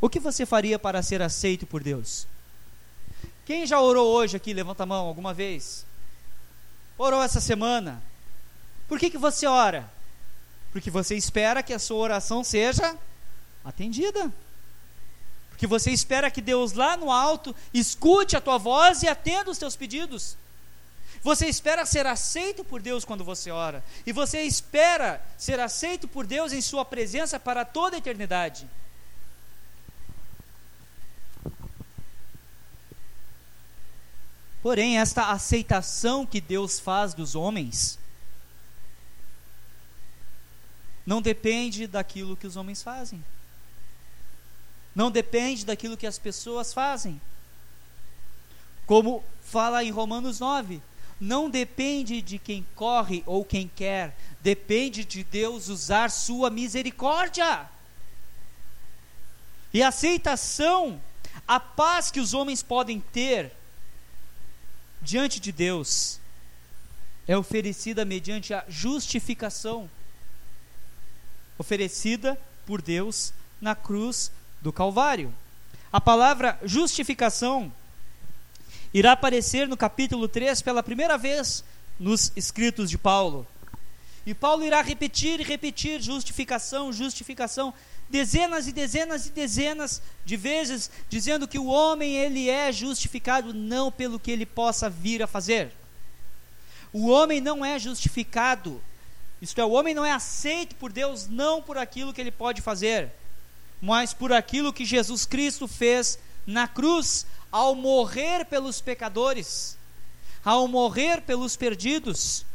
[0.00, 2.28] O que você faria para ser aceito por Deus?
[3.44, 4.54] Quem já orou hoje aqui?
[4.54, 5.84] Levanta a mão alguma vez.
[6.98, 8.02] Orou essa semana.
[8.88, 9.90] Por que, que você ora?
[10.72, 12.96] Porque você espera que a sua oração seja
[13.64, 14.32] atendida.
[15.50, 19.58] Porque você espera que Deus lá no alto escute a tua voz e atenda os
[19.58, 20.36] teus pedidos.
[21.22, 23.82] Você espera ser aceito por Deus quando você ora.
[24.06, 28.68] E você espera ser aceito por Deus em Sua presença para toda a eternidade.
[34.66, 38.00] Porém, esta aceitação que Deus faz dos homens
[41.06, 43.24] não depende daquilo que os homens fazem
[44.92, 47.20] não depende daquilo que as pessoas fazem.
[48.86, 50.82] Como fala em Romanos 9,
[51.20, 57.70] não depende de quem corre ou quem quer, depende de Deus usar sua misericórdia.
[59.72, 61.00] E a aceitação,
[61.46, 63.52] a paz que os homens podem ter
[65.02, 66.18] diante de Deus,
[67.26, 69.90] é oferecida mediante a justificação
[71.58, 74.30] oferecida por Deus na cruz
[74.60, 75.34] do Calvário.
[75.92, 77.72] A palavra justificação
[78.92, 81.64] irá aparecer no capítulo 3 pela primeira vez
[81.98, 83.46] nos escritos de Paulo.
[84.26, 87.72] E Paulo irá repetir e repetir justificação, justificação,
[88.08, 93.90] dezenas e dezenas e dezenas de vezes, dizendo que o homem ele é justificado não
[93.90, 95.72] pelo que ele possa vir a fazer.
[96.92, 98.82] O homem não é justificado,
[99.40, 102.62] isto é, o homem não é aceito por Deus não por aquilo que ele pode
[102.62, 103.12] fazer,
[103.80, 109.76] mas por aquilo que Jesus Cristo fez na cruz, ao morrer pelos pecadores,
[110.44, 112.46] ao morrer pelos perdidos.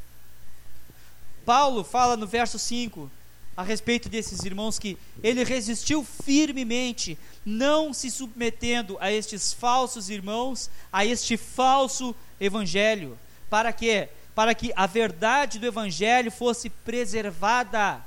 [1.46, 3.12] Paulo fala no verso 5
[3.56, 10.70] a respeito desses irmãos que ele resistiu firmemente, não se submetendo a estes falsos irmãos,
[10.92, 13.18] a este falso evangelho,
[13.50, 18.02] para que para que a verdade do evangelho fosse preservada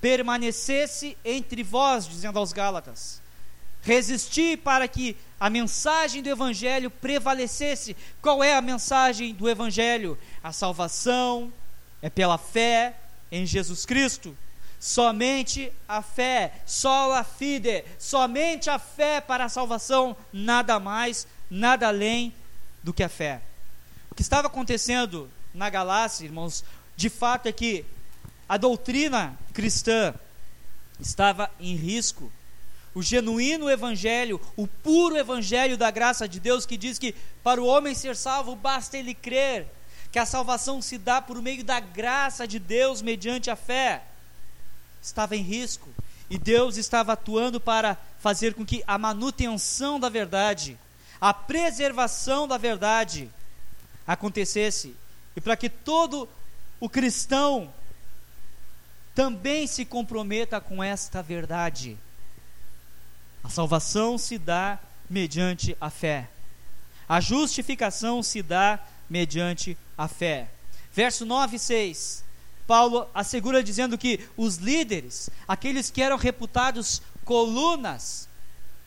[0.00, 3.20] permanecesse entre vós, dizendo aos Gálatas,
[3.86, 7.96] Resistir para que a mensagem do Evangelho prevalecesse.
[8.20, 10.18] Qual é a mensagem do Evangelho?
[10.42, 11.52] A salvação
[12.02, 12.96] é pela fé
[13.30, 14.36] em Jesus Cristo.
[14.78, 21.88] Somente a fé, só a fide, somente a fé para a salvação, nada mais, nada
[21.88, 22.34] além
[22.82, 23.40] do que a fé.
[24.10, 26.64] O que estava acontecendo na Galácia, irmãos,
[26.94, 27.84] de fato é que
[28.48, 30.14] a doutrina cristã
[31.00, 32.30] estava em risco.
[32.94, 37.66] O genuíno evangelho, o puro evangelho da graça de Deus que diz que para o
[37.66, 39.66] homem ser salvo basta ele crer,
[40.10, 44.02] que a salvação se dá por meio da graça de Deus mediante a fé
[45.02, 45.88] estava em risco
[46.28, 50.76] e Deus estava atuando para fazer com que a manutenção da verdade,
[51.20, 53.30] a preservação da verdade
[54.06, 54.96] acontecesse
[55.36, 56.28] e para que todo
[56.80, 57.72] o cristão
[59.14, 61.96] também se comprometa com esta verdade.
[63.42, 64.78] A salvação se dá
[65.08, 66.28] mediante a fé.
[67.08, 70.48] A justificação se dá mediante a fé.
[70.92, 72.24] Verso 9 e 6.
[72.66, 78.28] Paulo assegura dizendo que os líderes, aqueles que eram reputados colunas,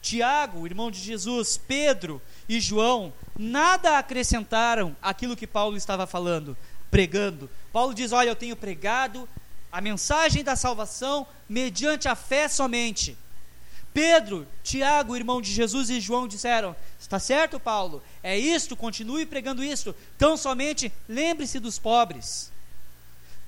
[0.01, 6.57] Tiago, irmão de Jesus, Pedro e João, nada acrescentaram aquilo que Paulo estava falando,
[6.89, 7.49] pregando.
[7.72, 9.28] Paulo diz: Olha, eu tenho pregado
[9.72, 13.18] a mensagem da salvação mediante a fé somente.
[14.00, 18.02] Pedro, Tiago, irmão de Jesus e João disseram: Está certo, Paulo?
[18.24, 19.93] É isto, continue pregando isto.
[20.18, 22.50] Tão somente lembre-se dos pobres.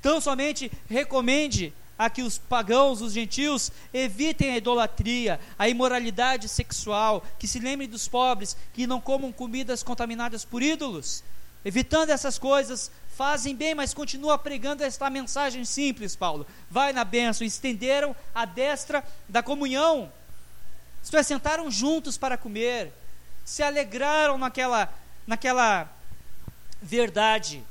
[0.02, 7.26] Tão somente recomende a que os pagãos, os gentios, evitem a idolatria, a imoralidade sexual,
[7.40, 11.24] que se lembrem dos pobres, que não comam comidas contaminadas por ídolos.
[11.64, 16.46] Evitando essas coisas, fazem bem, mas continua pregando esta mensagem simples, Paulo.
[16.70, 20.12] Vai na bênção, estenderam a destra da comunhão.
[21.04, 22.92] Isto é, sentaram juntos para comer,
[23.44, 24.94] se alegraram naquela,
[25.26, 25.90] naquela
[26.82, 27.64] verdade.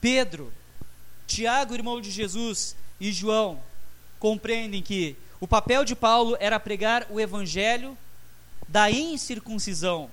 [0.00, 0.52] Pedro,
[1.26, 3.62] Tiago, irmão de Jesus, e João
[4.18, 7.96] compreendem que o papel de Paulo era pregar o evangelho
[8.68, 10.10] da incircuncisão,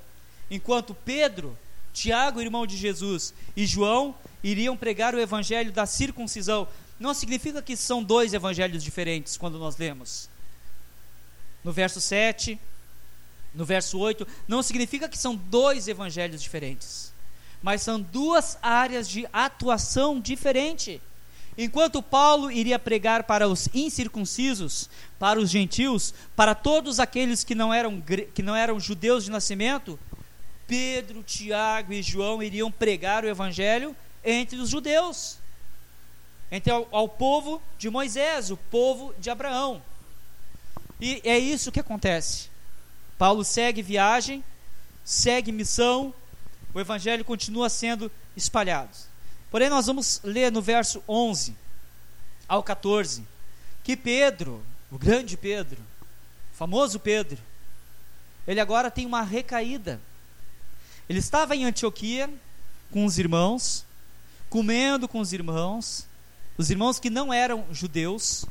[0.50, 1.58] enquanto Pedro,
[1.94, 6.68] Tiago, irmão de Jesus, e João iriam pregar o evangelho da circuncisão.
[7.00, 10.30] Não significa que são dois evangelhos diferentes quando nós lemos.
[11.64, 12.60] No verso 7,
[13.54, 17.12] no verso 8, não significa que são dois evangelhos diferentes
[17.62, 21.02] mas são duas áreas de atuação diferente.
[21.58, 27.74] Enquanto Paulo iria pregar para os incircuncisos, para os gentios, para todos aqueles que não
[27.74, 28.00] eram,
[28.34, 30.00] que não eram judeus de nascimento,
[30.68, 35.40] Pedro, Tiago e João iriam pregar o evangelho entre os judeus,
[36.52, 39.82] entre ao, ao povo de Moisés, o povo de Abraão.
[41.00, 42.50] E é isso que acontece.
[43.18, 44.44] Paulo segue viagem,
[45.04, 46.14] segue missão,
[46.74, 48.96] o evangelho continua sendo espalhado.
[49.50, 51.56] Porém, nós vamos ler no verso 11
[52.48, 53.26] ao 14
[53.84, 55.82] que Pedro, o grande Pedro,
[56.52, 57.38] famoso Pedro,
[58.46, 60.02] ele agora tem uma recaída.
[61.08, 62.30] Ele estava em Antioquia
[62.92, 63.86] com os irmãos,
[64.50, 66.06] comendo com os irmãos,
[66.58, 68.46] os irmãos que não eram judeus,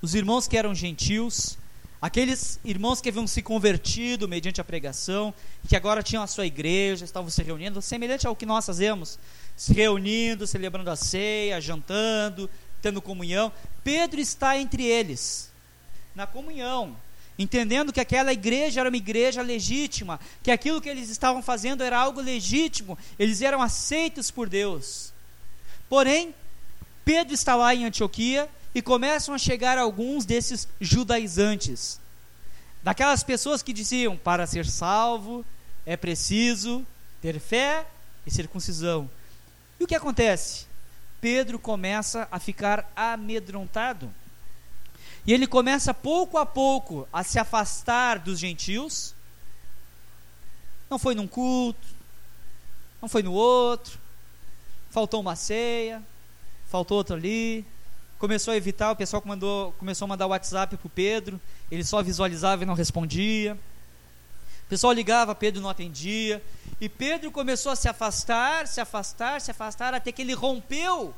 [0.00, 1.58] os irmãos que eram gentios,
[2.00, 5.34] Aqueles irmãos que haviam se convertido mediante a pregação,
[5.68, 9.18] que agora tinham a sua igreja, estavam se reunindo, semelhante ao que nós fazemos,
[9.54, 12.48] se reunindo, celebrando a ceia, jantando,
[12.80, 13.52] tendo comunhão.
[13.84, 15.50] Pedro está entre eles,
[16.14, 16.96] na comunhão,
[17.38, 21.98] entendendo que aquela igreja era uma igreja legítima, que aquilo que eles estavam fazendo era
[21.98, 25.12] algo legítimo, eles eram aceitos por Deus.
[25.86, 26.34] Porém,
[27.04, 32.00] Pedro está lá em Antioquia, e começam a chegar alguns desses judaizantes,
[32.82, 35.44] daquelas pessoas que diziam: para ser salvo
[35.84, 36.86] é preciso
[37.20, 37.86] ter fé
[38.26, 39.10] e circuncisão.
[39.78, 40.66] E o que acontece?
[41.20, 44.12] Pedro começa a ficar amedrontado.
[45.26, 49.14] E ele começa pouco a pouco a se afastar dos gentios.
[50.88, 51.86] Não foi num culto,
[53.02, 53.98] não foi no outro,
[54.90, 56.02] faltou uma ceia,
[56.70, 57.66] faltou outro ali,
[58.16, 62.00] começou a evitar, o pessoal mandou, começou a mandar WhatsApp para o Pedro, ele só
[62.00, 63.58] visualizava e não respondia.
[64.66, 66.40] O pessoal ligava, Pedro não atendia.
[66.80, 71.12] E Pedro começou a se afastar, se afastar, se afastar, até que ele rompeu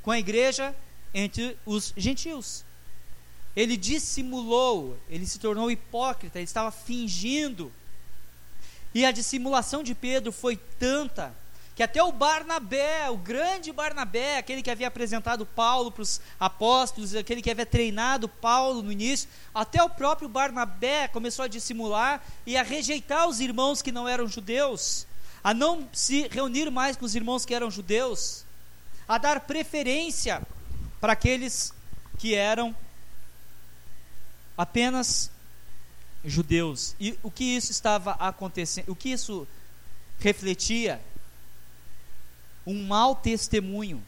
[0.00, 0.72] com a igreja
[1.12, 2.64] entre os gentios.
[3.56, 7.72] Ele dissimulou, ele se tornou hipócrita, ele estava fingindo.
[8.94, 11.34] E a dissimulação de Pedro foi tanta
[11.74, 17.14] que até o Barnabé, o grande Barnabé, aquele que havia apresentado Paulo para os apóstolos,
[17.16, 22.56] aquele que havia treinado Paulo no início, até o próprio Barnabé começou a dissimular e
[22.56, 25.04] a rejeitar os irmãos que não eram judeus,
[25.42, 28.44] a não se reunir mais com os irmãos que eram judeus,
[29.08, 30.40] a dar preferência
[31.00, 31.74] para aqueles
[32.18, 32.74] que eram
[34.56, 35.28] apenas
[36.24, 36.94] judeus.
[37.00, 38.92] E o que isso estava acontecendo?
[38.92, 39.46] O que isso
[40.20, 41.00] refletia?
[42.66, 44.02] Um mau testemunho,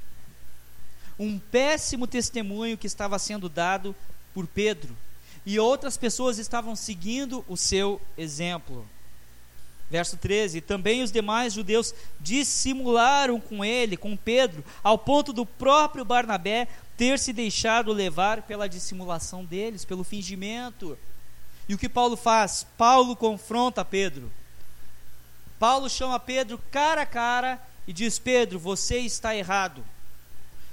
[1.18, 3.94] um péssimo testemunho que estava sendo dado
[4.34, 4.96] por Pedro,
[5.44, 8.86] e outras pessoas estavam seguindo o seu exemplo.
[9.88, 16.04] Verso 13: Também os demais judeus dissimularam com ele, com Pedro, ao ponto do próprio
[16.04, 20.98] Barnabé ter se deixado levar pela dissimulação deles, pelo fingimento.
[21.68, 22.66] E o que Paulo faz?
[22.76, 24.32] Paulo confronta Pedro.
[25.58, 29.84] Paulo chama Pedro cara a cara e diz: Pedro, você está errado.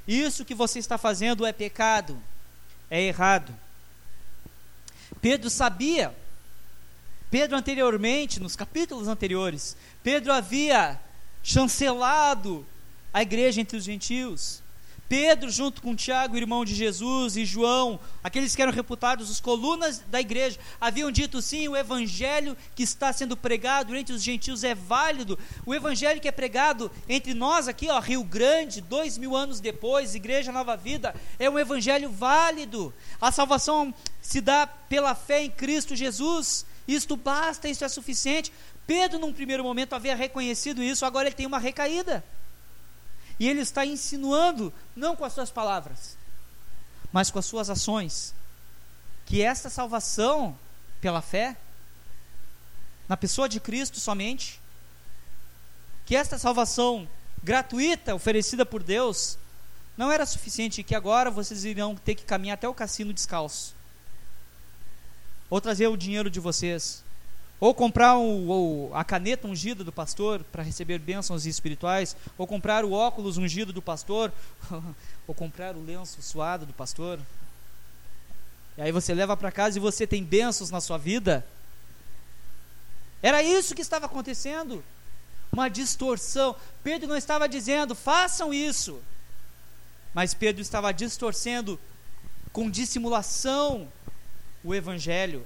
[0.08, 2.22] Isso que você está fazendo é pecado,
[2.90, 3.54] é errado.
[5.22, 6.14] Pedro sabia,
[7.30, 11.00] Pedro anteriormente, nos capítulos anteriores, Pedro havia
[11.44, 12.66] chancelado
[13.14, 14.63] a igreja entre os gentios.
[15.10, 20.00] Pedro, junto com Tiago, irmão de Jesus, e João, aqueles que eram reputados os colunas
[20.08, 24.74] da igreja, haviam dito sim: o evangelho que está sendo pregado entre os gentios é
[24.74, 25.38] válido.
[25.66, 30.16] O evangelho que é pregado entre nós aqui, ó, Rio Grande, dois mil anos depois,
[30.16, 32.94] Igreja Nova Vida, é um evangelho válido.
[33.22, 36.66] A salvação se dá pela fé em Cristo Jesus.
[36.88, 38.52] Isto basta, isso é suficiente.
[38.86, 42.24] Pedro, num primeiro momento, havia reconhecido isso, agora ele tem uma recaída.
[43.44, 46.16] E ele está insinuando, não com as suas palavras,
[47.12, 48.34] mas com as suas ações,
[49.26, 50.58] que esta salvação
[51.02, 51.58] pela fé,
[53.06, 54.62] na pessoa de Cristo somente,
[56.06, 57.06] que esta salvação
[57.44, 59.38] gratuita oferecida por Deus,
[59.98, 63.76] não era suficiente, que agora vocês irão ter que caminhar até o cassino descalço,
[65.50, 67.04] ou trazer o dinheiro de vocês,
[67.64, 72.84] ou comprar o, o, a caneta ungida do pastor para receber bênçãos espirituais, ou comprar
[72.84, 74.34] o óculos ungido do pastor,
[75.26, 77.22] ou comprar o lenço suado do pastor.
[78.78, 81.48] E aí você leva para casa e você tem bênçãos na sua vida.
[83.22, 84.84] Era isso que estava acontecendo.
[85.50, 86.58] Uma distorção.
[86.84, 89.02] Pedro não estava dizendo, façam isso.
[90.14, 91.80] Mas Pedro estava distorcendo
[92.52, 93.88] com dissimulação
[94.66, 95.46] o evangelho.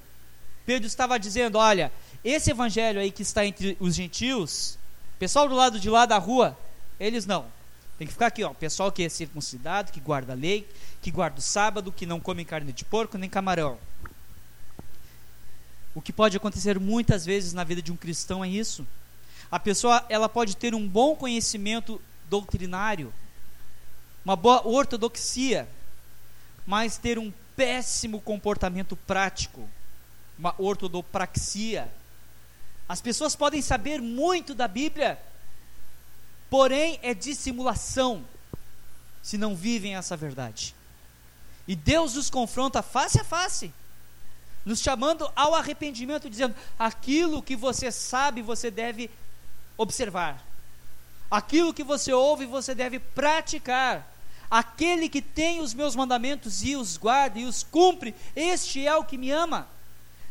[0.68, 1.94] Pedro estava dizendo: olha,
[2.30, 4.78] esse evangelho aí que está entre os gentios,
[5.18, 6.58] pessoal do lado de lá da rua,
[7.00, 7.46] eles não.
[7.98, 8.54] Tem que ficar aqui, ó.
[8.54, 10.68] Pessoal que é circuncidado, que guarda a lei,
[11.02, 13.78] que guarda o sábado, que não come carne de porco nem camarão.
[15.96, 18.86] O que pode acontecer muitas vezes na vida de um cristão é isso.
[19.50, 22.00] A pessoa ela pode ter um bom conhecimento
[22.30, 23.12] doutrinário,
[24.24, 25.68] uma boa ortodoxia,
[26.66, 29.68] mas ter um péssimo comportamento prático,
[30.38, 31.90] uma ortodopraxia,
[32.88, 35.20] as pessoas podem saber muito da Bíblia,
[36.50, 38.26] porém é dissimulação
[39.22, 40.74] se não vivem essa verdade.
[41.68, 43.74] E Deus nos confronta face a face,
[44.66, 49.12] nos chamando ao arrependimento, dizendo: aquilo que você sabe, você deve
[49.78, 50.42] observar,
[51.30, 54.14] aquilo que você ouve, você deve praticar.
[54.50, 59.04] Aquele que tem os meus mandamentos e os guarda e os cumpre, este é o
[59.04, 59.68] que me ama.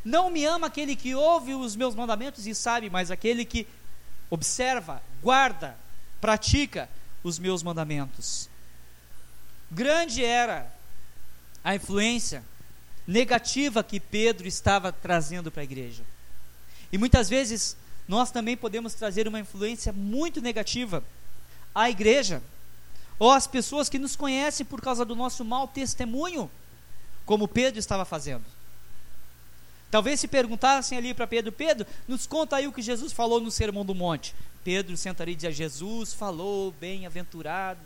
[0.07, 3.67] Não me ama aquele que ouve os meus mandamentos e sabe, mas aquele que
[4.31, 5.77] observa, guarda,
[6.21, 6.89] pratica
[7.25, 8.49] os meus mandamentos.
[9.69, 10.73] Grande era
[11.65, 12.45] a influência
[13.05, 16.05] negativa que Pedro estava trazendo para a igreja.
[16.93, 17.77] E muitas vezes
[18.07, 21.03] nós também podemos trazer uma influência muito negativa
[21.75, 22.41] à igreja,
[23.19, 26.49] ou às pessoas que nos conhecem por causa do nosso mau testemunho,
[27.25, 28.56] como Pedro estava fazendo.
[29.91, 33.51] Talvez se perguntassem ali para Pedro: Pedro, nos conta aí o que Jesus falou no
[33.51, 34.35] Sermão do Monte.
[34.67, 37.79] Pedro sentaria e dizia: Jesus falou, bem-aventurado.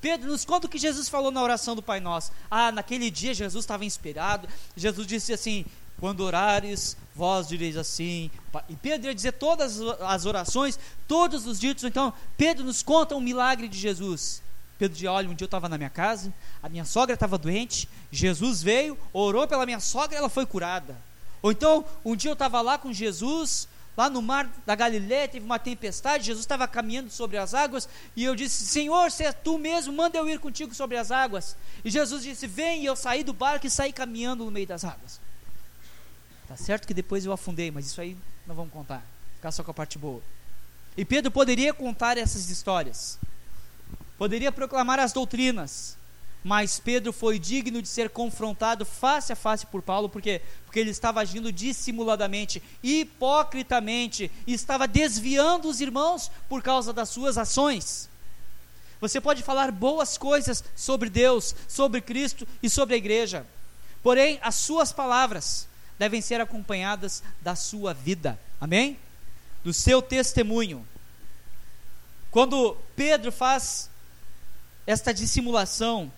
[0.00, 2.30] Pedro, nos conta o que Jesus falou na oração do Pai Nosso.
[2.48, 4.48] Ah, naquele dia Jesus estava inspirado.
[4.76, 5.64] Jesus disse assim:
[5.98, 8.30] Quando orares, vós direis assim.
[8.68, 11.82] E Pedro ia dizer todas as orações, todos os ditos.
[11.82, 14.40] Então, Pedro nos conta um milagre de Jesus.
[14.78, 17.88] Pedro dizia: Olha, um dia eu estava na minha casa, a minha sogra estava doente,
[18.12, 21.07] Jesus veio, orou pela minha sogra ela foi curada.
[21.42, 23.68] Ou então, um dia eu estava lá com Jesus,
[23.98, 28.22] lá no mar da Galileia, teve uma tempestade, Jesus estava caminhando sobre as águas, e
[28.22, 31.56] eu disse: Senhor, se é tu mesmo, manda eu ir contigo sobre as águas.
[31.84, 34.84] E Jesus disse: Vem, e eu saí do barco e saí caminhando no meio das
[34.84, 35.20] águas.
[36.46, 38.16] Tá certo que depois eu afundei, mas isso aí
[38.46, 40.22] não vamos contar, ficar só com a parte boa.
[40.96, 43.18] E Pedro poderia contar essas histórias,
[44.16, 45.97] poderia proclamar as doutrinas,
[46.42, 50.90] mas Pedro foi digno de ser confrontado face a face por Paulo, porque porque ele
[50.90, 58.08] estava agindo dissimuladamente, hipocritamente, estava desviando os irmãos por causa das suas ações.
[59.00, 63.46] Você pode falar boas coisas sobre Deus, sobre Cristo e sobre a igreja,
[64.02, 65.66] porém as suas palavras
[65.98, 68.38] devem ser acompanhadas da sua vida.
[68.60, 68.98] Amém?
[69.64, 70.86] Do seu testemunho.
[72.30, 73.88] Quando Pedro faz
[74.86, 76.12] esta dissimulação,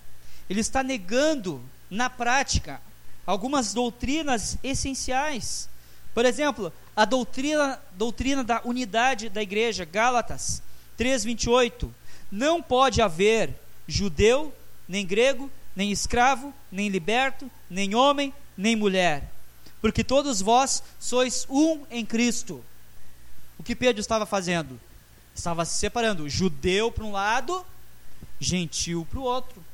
[0.51, 2.83] ele está negando na prática
[3.25, 5.69] algumas doutrinas essenciais.
[6.13, 10.61] Por exemplo, a doutrina, doutrina da unidade da igreja, Gálatas
[10.99, 11.89] 3:28,
[12.33, 13.55] não pode haver
[13.87, 14.53] judeu,
[14.89, 19.31] nem grego, nem escravo, nem liberto, nem homem, nem mulher,
[19.81, 22.65] porque todos vós sois um em Cristo.
[23.57, 24.81] O que Pedro estava fazendo?
[25.33, 27.65] Estava se separando, judeu para um lado,
[28.41, 29.70] gentil para o outro.